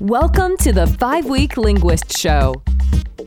[0.00, 2.62] Welcome to the Five Week Linguist Show.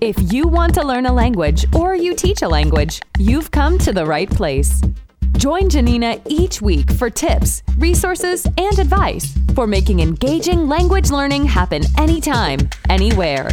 [0.01, 3.91] If you want to learn a language or you teach a language, you've come to
[3.91, 4.79] the right place.
[5.31, 11.81] Join Janina each week for tips, resources, and advice for making engaging language learning happen
[11.97, 13.49] anytime, anywhere.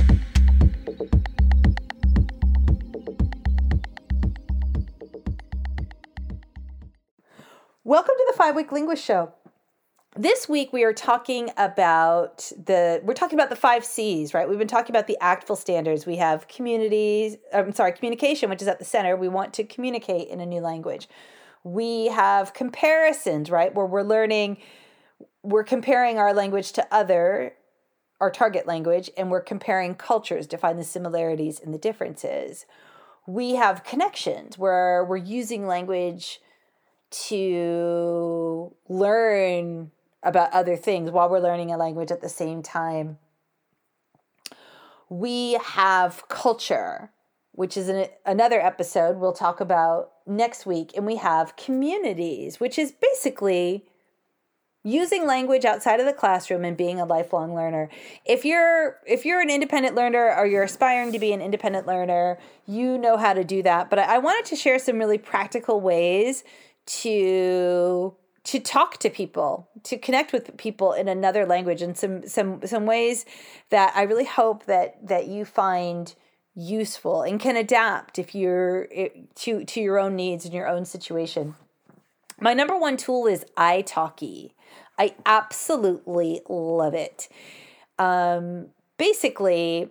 [7.82, 9.32] Welcome to the Five Week Linguist Show
[10.18, 14.48] this week we are talking about the we're talking about the five c's right?
[14.48, 16.06] We've been talking about the ACTFL standards.
[16.06, 19.16] We have communities i'm um, sorry communication which is at the center.
[19.16, 21.08] We want to communicate in a new language.
[21.64, 23.74] We have comparisons right?
[23.74, 24.58] Where we're learning
[25.42, 27.55] we're comparing our language to other
[28.19, 32.64] our target language and we're comparing cultures to find the similarities and the differences.
[33.27, 36.41] We have connections where we're using language
[37.10, 39.91] to learn
[40.26, 43.18] about other things while we're learning a language at the same time.
[45.08, 47.10] We have culture,
[47.52, 50.92] which is an, another episode we'll talk about next week.
[50.96, 53.84] And we have communities, which is basically
[54.83, 57.88] using language outside of the classroom and being a lifelong learner
[58.24, 62.38] if you're if you're an independent learner or you're aspiring to be an independent learner
[62.68, 65.80] you know how to do that but i, I wanted to share some really practical
[65.80, 66.44] ways
[66.86, 68.14] to
[68.47, 72.86] to talk to people, to connect with people in another language, and some some some
[72.86, 73.25] ways
[73.70, 76.14] that I really hope that that you find
[76.55, 78.86] useful and can adapt if you're
[79.34, 81.56] to to your own needs and your own situation.
[82.41, 84.52] My number one tool is italki.
[84.97, 87.28] I absolutely love it.
[87.98, 89.91] Um, basically,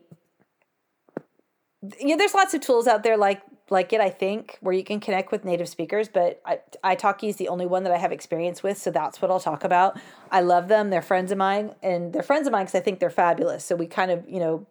[1.99, 4.83] you know, there's lots of tools out there like like it, I think, where you
[4.83, 6.07] can connect with native speakers.
[6.07, 9.31] But I, italki is the only one that I have experience with, so that's what
[9.31, 9.99] I'll talk about.
[10.31, 12.99] I love them; they're friends of mine, and they're friends of mine because I think
[12.99, 13.65] they're fabulous.
[13.65, 14.67] So we kind of, you know,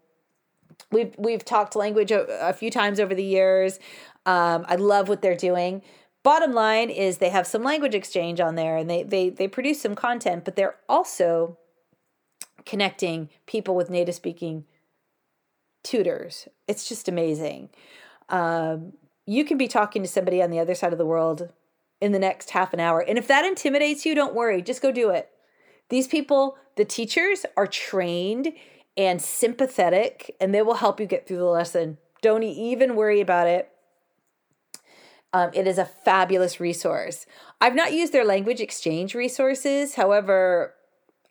[0.90, 3.78] we've we've talked language a, a few times over the years.
[4.26, 5.82] Um, I love what they're doing.
[6.22, 9.80] Bottom line is they have some language exchange on there, and they they they produce
[9.80, 11.58] some content, but they're also
[12.64, 14.64] connecting people with native speaking
[15.83, 16.48] tutors.
[16.66, 17.68] It's just amazing
[18.29, 18.92] um,
[19.27, 21.51] you can be talking to somebody on the other side of the world
[22.01, 23.01] in the next half an hour.
[23.01, 25.30] And if that intimidates you, don't worry, just go do it.
[25.89, 28.52] These people, the teachers, are trained
[28.96, 31.98] and sympathetic, and they will help you get through the lesson.
[32.23, 33.70] Don't even worry about it.
[35.33, 37.27] Um, it is a fabulous resource.
[37.61, 39.96] I've not used their language exchange resources.
[39.96, 40.74] However,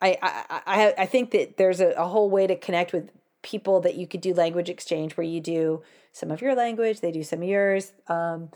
[0.02, 3.10] I I, I, I think that there's a, a whole way to connect with
[3.44, 7.12] people that you could do language exchange where you do some of your language, they
[7.12, 7.92] do some of yours.
[8.08, 8.50] Um,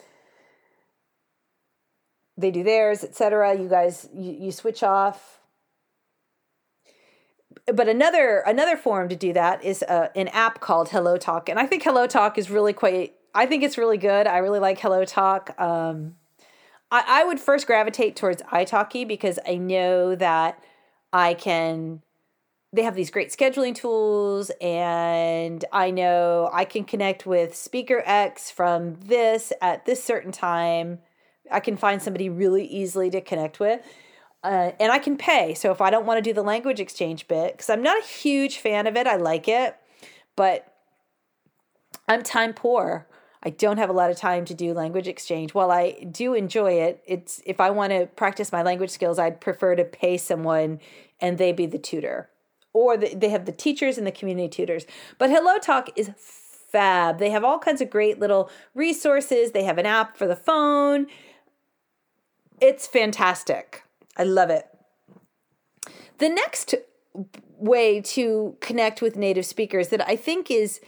[2.37, 3.57] they do theirs, etc.
[3.57, 5.41] You guys, you, you switch off.
[7.67, 11.59] But another another form to do that is uh, an app called Hello Talk, and
[11.59, 13.15] I think Hello Talk is really quite.
[13.35, 14.27] I think it's really good.
[14.27, 15.55] I really like Hello Talk.
[15.61, 16.15] Um,
[16.91, 20.63] I, I would first gravitate towards italki because I know that
[21.13, 22.03] I can
[22.73, 28.51] they have these great scheduling tools and i know i can connect with speaker x
[28.51, 30.99] from this at this certain time.
[31.51, 33.81] I can find somebody really easily to connect with
[34.45, 35.55] uh, and i can pay.
[35.55, 38.07] So if i don't want to do the language exchange bit because i'm not a
[38.07, 39.77] huge fan of it i like it
[40.37, 40.75] but
[42.07, 43.07] i'm time poor.
[43.41, 45.55] I don't have a lot of time to do language exchange.
[45.55, 49.41] While i do enjoy it it's if i want to practice my language skills i'd
[49.41, 50.81] prefer to pay someone
[51.21, 52.29] and they be the tutor
[52.73, 54.87] or the, they have the teachers and the community tutors.
[55.19, 57.19] But Hello Talk is fab.
[57.19, 59.53] They have all kinds of great little resources.
[59.53, 61.07] They have an app for the phone.
[62.61, 63.85] It's fantastic.
[64.17, 64.67] I love it.
[66.19, 66.75] The next
[67.57, 70.81] way to connect with native speakers that I think is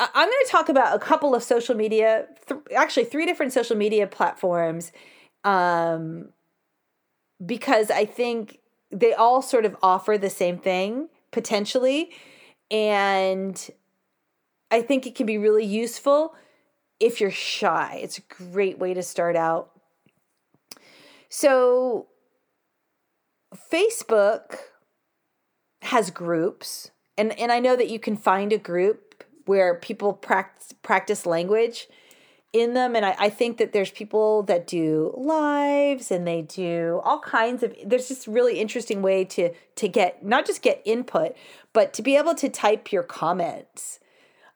[0.00, 3.76] I'm going to talk about a couple of social media, th- actually three different social
[3.76, 4.90] media platforms,
[5.44, 6.30] um,
[7.44, 8.58] because I think
[8.92, 12.10] they all sort of offer the same thing potentially.
[12.70, 13.70] And
[14.70, 16.34] i think it can be really useful
[17.00, 17.98] if you're shy.
[18.02, 19.70] It's a great way to start out.
[21.28, 22.06] So
[23.70, 24.56] facebook
[25.82, 26.90] has groups.
[27.18, 31.88] And and i know that you can find a group where people practice practice language
[32.52, 37.00] in them and I, I think that there's people that do lives and they do
[37.04, 41.34] all kinds of there's just really interesting way to to get not just get input
[41.72, 44.00] but to be able to type your comments.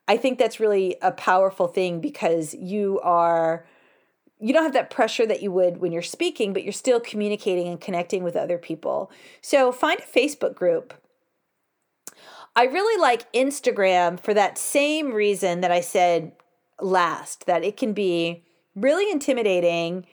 [0.08, 3.66] I think that's really a powerful thing because you are
[4.38, 7.66] you don't have that pressure that you would when you're speaking but you're still communicating
[7.66, 9.10] and connecting with other people.
[9.40, 10.92] So find a facebook group.
[12.54, 16.32] I really like Instagram for that same reason that I said
[16.81, 18.44] last that it can be
[18.75, 20.06] really intimidating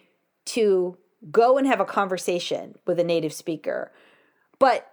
[0.45, 0.97] to
[1.31, 3.91] go and have a conversation with a native speaker.
[4.59, 4.91] But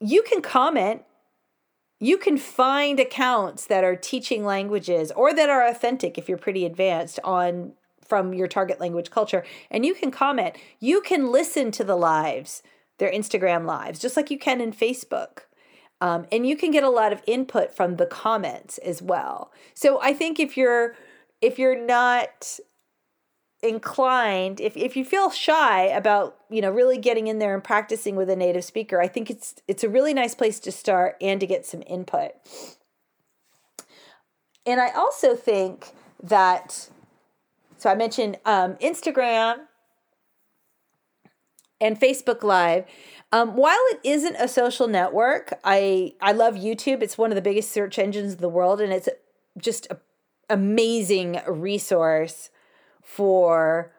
[0.00, 1.02] you can comment
[2.02, 6.64] you can find accounts that are teaching languages or that are authentic if you're pretty
[6.64, 11.84] advanced on from your target language culture and you can comment you can listen to
[11.84, 12.62] the lives
[12.98, 15.40] their instagram lives just like you can in facebook
[16.00, 19.52] um, and you can get a lot of input from the comments as well.
[19.74, 20.96] So i think if you're
[21.40, 22.58] if you're not
[23.62, 28.16] inclined if, if you feel shy about you know really getting in there and practicing
[28.16, 31.40] with a native speaker i think it's it's a really nice place to start and
[31.40, 32.32] to get some input.
[34.64, 35.92] And i also think
[36.22, 36.88] that
[37.76, 39.66] so i mentioned um, instagram
[41.80, 42.86] and facebook live
[43.32, 47.42] um, while it isn't a social network i i love youtube it's one of the
[47.42, 49.08] biggest search engines in the world and it's
[49.58, 49.98] just an
[50.48, 52.50] amazing resource
[53.02, 53.92] for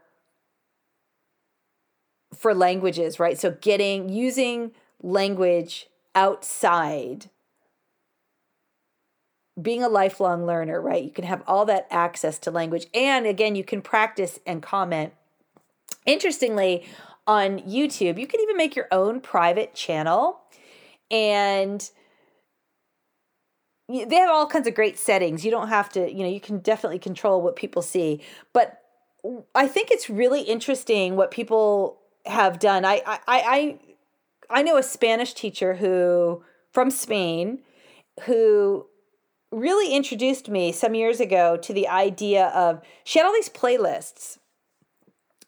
[2.35, 3.37] for languages, right?
[3.37, 7.29] So getting using language outside
[9.61, 11.03] being a lifelong learner, right?
[11.03, 15.13] You can have all that access to language and again you can practice and comment.
[16.05, 16.87] Interestingly,
[17.31, 20.41] on YouTube, you can even make your own private channel
[21.09, 21.89] and
[23.87, 25.45] they have all kinds of great settings.
[25.45, 28.21] You don't have to, you know, you can definitely control what people see.
[28.51, 28.81] But
[29.55, 32.83] I think it's really interesting what people have done.
[32.83, 33.79] I I I
[34.49, 36.43] I know a Spanish teacher who
[36.73, 37.59] from Spain
[38.25, 38.87] who
[39.53, 44.37] really introduced me some years ago to the idea of she had all these playlists.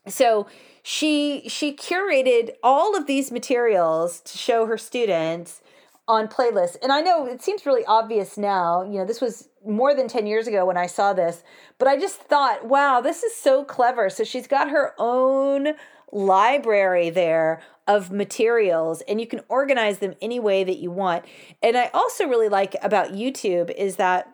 [0.08, 0.48] So
[0.84, 5.62] she she curated all of these materials to show her students
[6.08, 6.76] on playlists.
[6.84, 10.28] And I know it seems really obvious now, you know, this was more than 10
[10.28, 11.44] years ago when I saw this,
[11.78, 14.10] but I just thought, wow, this is so clever.
[14.10, 15.76] So she's got her own
[16.12, 21.24] library there of materials and you can organize them any way that you want.
[21.62, 24.28] And I also really like about YouTube is that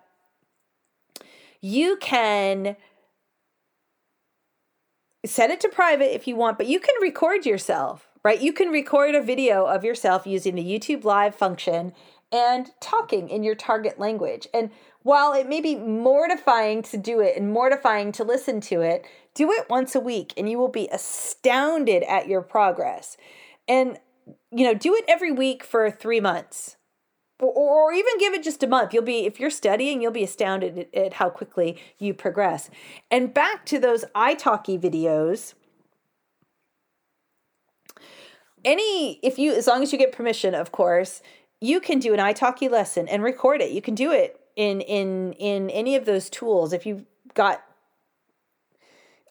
[1.62, 2.75] you can
[5.25, 8.42] set it to private if you want, but you can record yourself, right?
[8.42, 11.94] You can record a video of yourself using the YouTube live function
[12.31, 14.48] and talking in your target language.
[14.54, 14.69] And
[15.04, 19.51] while it may be mortifying to do it and mortifying to listen to it, do
[19.51, 23.18] it once a week and you will be astounded at your progress.
[23.68, 23.98] And,
[24.51, 26.77] you know, do it every week for three months
[27.39, 28.94] or, or even give it just a month.
[28.94, 32.69] You'll be, if you're studying, you'll be astounded at, at how quickly you progress.
[33.09, 35.53] And back to those italki videos
[38.65, 41.21] any if you as long as you get permission of course
[41.62, 45.33] you can do an italki lesson and record it you can do it in in
[45.33, 47.63] in any of those tools if you've got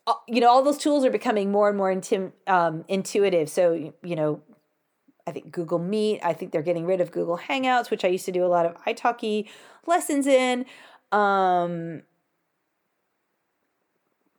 [0.06, 3.92] uh, you know all those tools are becoming more and more intim, um, intuitive so
[4.02, 4.40] you know
[5.28, 8.24] i think google meet i think they're getting rid of google hangouts which i used
[8.24, 9.48] to do a lot of italki
[9.86, 10.64] lessons in
[11.12, 12.02] um,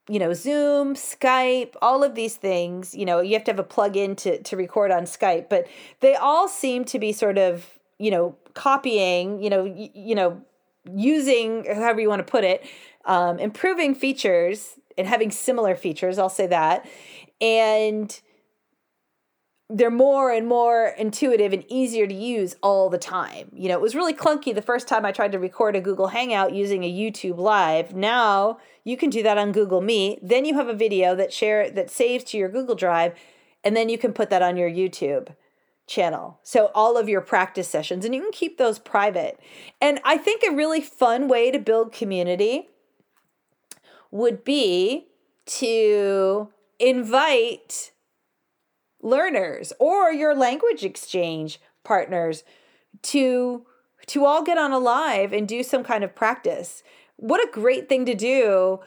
[0.10, 3.64] you know zoom skype all of these things you know you have to have a
[3.64, 5.68] plug-in to, to record on skype but
[6.02, 10.42] they all seem to be sort of you know copying you know y- you know
[10.96, 12.66] using however you want to put it
[13.06, 16.86] um, improving features and having similar features i'll say that
[17.40, 18.19] and
[19.69, 23.52] they're more and more intuitive and easier to use all the time.
[23.54, 26.07] You know, it was really clunky the first time I tried to record a Google
[26.07, 27.94] Hangout using a YouTube Live.
[27.94, 30.28] Now you can do that on Google Meet.
[30.28, 33.14] Then you have a video that share that saves to your Google Drive,
[33.64, 35.35] and then you can put that on your YouTube
[35.85, 36.40] channel.
[36.42, 39.40] So all of your practice sessions and you can keep those private.
[39.81, 42.69] And I think a really fun way to build community
[44.11, 45.07] would be
[45.45, 46.49] to
[46.80, 47.92] invite
[49.02, 52.44] learners or your language exchange partners
[53.02, 53.66] to
[54.08, 56.82] to all get on a live and do some kind of practice.
[57.18, 58.80] What a great thing to do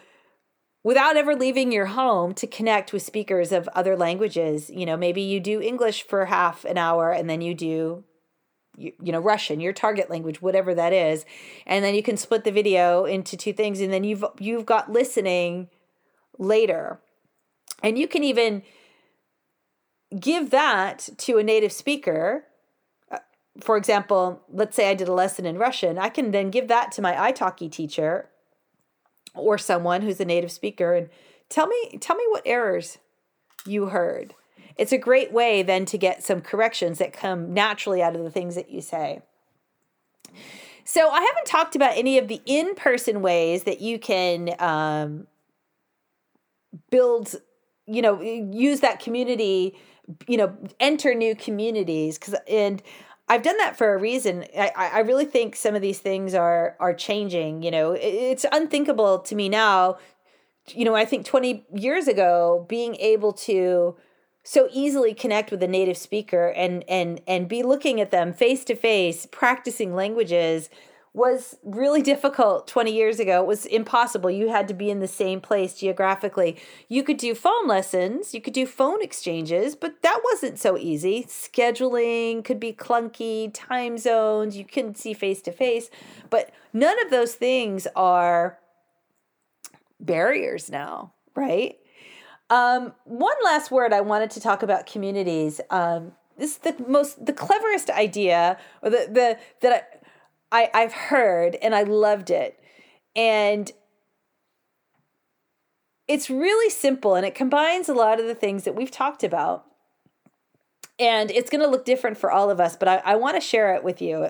[0.83, 4.69] without ever leaving your home to connect with speakers of other languages.
[4.69, 8.05] You know, maybe you do English for half an hour and then you do
[8.77, 11.25] you, you know Russian, your target language, whatever that is,
[11.67, 14.91] and then you can split the video into two things and then you've you've got
[14.91, 15.69] listening
[16.39, 16.99] later.
[17.83, 18.63] And you can even
[20.19, 22.45] give that to a native speaker
[23.11, 23.19] uh,
[23.61, 26.93] for example, let's say I did a lesson in Russian, I can then give that
[26.93, 28.29] to my italki teacher
[29.35, 31.09] or someone who's a native speaker and
[31.49, 32.99] tell me tell me what errors
[33.67, 34.35] you heard.
[34.77, 38.31] It's a great way then to get some corrections that come naturally out of the
[38.31, 39.23] things that you say.
[40.85, 45.27] So I haven't talked about any of the in-person ways that you can um,
[46.91, 47.37] build,
[47.87, 49.77] you know, use that community,
[50.27, 52.19] you know, enter new communities.
[52.19, 52.83] Because and
[53.29, 54.45] I've done that for a reason.
[54.57, 57.63] I, I really think some of these things are are changing.
[57.63, 59.99] You know, it's unthinkable to me now.
[60.69, 63.97] You know, I think 20 years ago, being able to
[64.45, 68.65] so easily connect with a native speaker and and and be looking at them face
[68.65, 70.69] to face practicing languages
[71.15, 73.43] was really difficult 20 years ago.
[73.43, 74.31] It was impossible.
[74.31, 76.57] You had to be in the same place geographically.
[76.89, 81.25] You could do phone lessons, you could do phone exchanges, but that wasn't so easy.
[81.25, 85.91] Scheduling could be clunky, time zones, you couldn't see face to face,
[86.31, 88.59] but none of those things are
[90.01, 91.79] barriers now, right?
[92.49, 95.61] Um, one last word I wanted to talk about communities.
[95.69, 99.92] Um, this is the most the cleverest idea or the the that
[100.53, 102.63] I, I've heard and I loved it.
[103.17, 103.73] And
[106.07, 109.65] it's really simple and it combines a lot of the things that we've talked about.
[110.99, 113.41] And it's going to look different for all of us, but I, I want to
[113.41, 114.29] share it with you.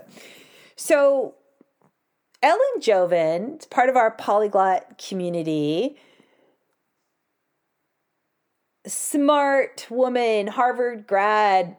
[0.77, 1.35] So,
[2.41, 5.97] Ellen Jovin, part of our polyglot community,
[8.87, 11.77] smart woman, Harvard grad,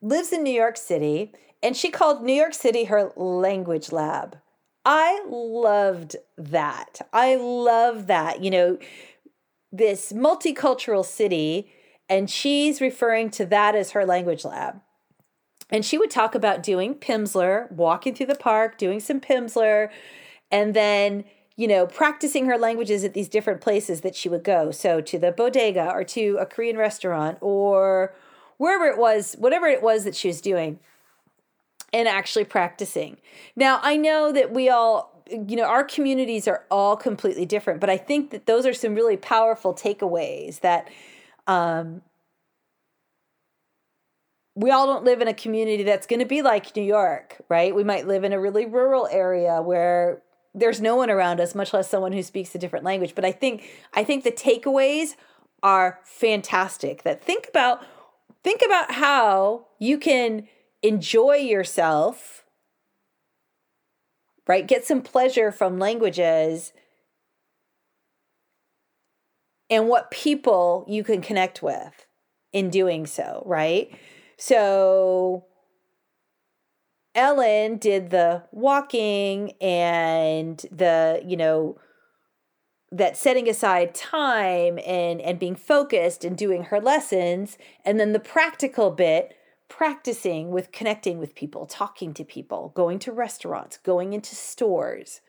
[0.00, 1.32] lives in New York City,
[1.62, 4.38] and she called New York City her language lab.
[4.84, 7.00] I loved that.
[7.12, 8.42] I love that.
[8.42, 8.78] You know,
[9.72, 11.70] this multicultural city,
[12.08, 14.80] and she's referring to that as her language lab.
[15.68, 19.90] And she would talk about doing Pimsleur, walking through the park, doing some Pimsleur,
[20.52, 21.24] and then
[21.56, 24.70] you know, practicing her languages at these different places that she would go.
[24.70, 28.14] So to the bodega or to a Korean restaurant or
[28.58, 30.78] wherever it was, whatever it was that she was doing
[31.96, 33.16] and actually practicing.
[33.56, 37.88] Now, I know that we all, you know, our communities are all completely different, but
[37.88, 40.90] I think that those are some really powerful takeaways that
[41.46, 42.02] um,
[44.54, 47.74] we all don't live in a community that's going to be like New York, right?
[47.74, 50.20] We might live in a really rural area where
[50.54, 53.14] there's no one around us, much less someone who speaks a different language.
[53.14, 55.16] But I think I think the takeaways
[55.62, 57.04] are fantastic.
[57.04, 57.82] That think about
[58.44, 60.46] think about how you can
[60.82, 62.44] enjoy yourself,
[64.46, 64.66] right?
[64.66, 66.72] Get some pleasure from languages
[69.68, 72.06] and what people you can connect with
[72.52, 73.90] in doing so, right?
[74.38, 75.46] So
[77.14, 81.78] Ellen did the walking and the, you know,
[82.92, 88.20] that setting aside time and and being focused and doing her lessons and then the
[88.20, 89.34] practical bit
[89.68, 95.20] practicing with connecting with people talking to people going to restaurants going into stores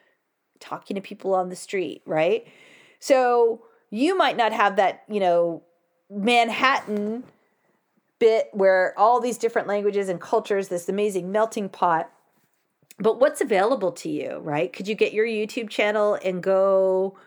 [0.59, 2.47] talking to people on the street right
[2.99, 5.63] so you might not have that you know
[6.09, 7.23] manhattan
[8.19, 12.11] bit where all these different languages and cultures, this amazing melting pot.
[12.99, 14.73] But what's available to you, right?
[14.73, 17.17] Could you get your YouTube channel and go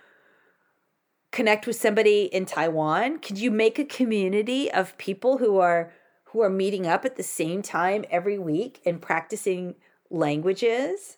[1.30, 3.18] connect with somebody in Taiwan?
[3.20, 5.92] Could you make a community of people who are
[6.32, 9.74] who are meeting up at the same time every week and practicing
[10.10, 11.16] languages?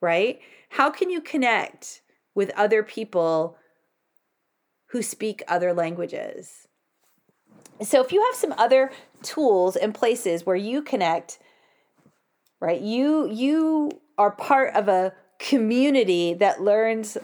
[0.00, 0.40] Right?
[0.70, 2.02] How can you connect
[2.34, 3.56] with other people
[4.88, 6.68] who speak other languages?
[7.82, 8.92] So if you have some other
[9.22, 11.38] tools and places where you connect,
[12.60, 12.80] right?
[12.80, 17.18] You you are part of a community that learns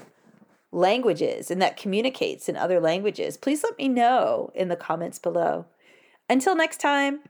[0.72, 3.36] languages and that communicates in other languages.
[3.36, 5.66] Please let me know in the comments below.
[6.30, 7.20] Until next time.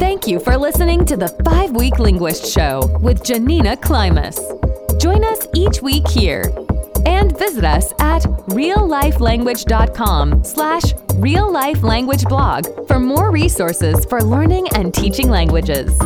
[0.00, 4.40] Thank you for listening to the 5 Week Linguist Show with Janina Klimas.
[5.00, 6.52] Join us each week here
[7.06, 15.96] and visit us at reallifelanguage.com slash reallifelanguageblog for more resources for learning and teaching languages.